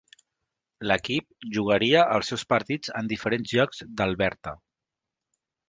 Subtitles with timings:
[0.91, 4.59] L'equip jugaria els seus partits en diferents llocs d'Alberta.